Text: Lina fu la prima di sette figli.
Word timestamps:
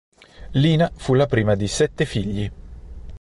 Lina 0.53 0.89
fu 0.95 1.13
la 1.13 1.27
prima 1.27 1.53
di 1.53 1.67
sette 1.67 2.05
figli. 2.05 2.51